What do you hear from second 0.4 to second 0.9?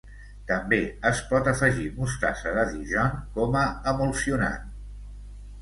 També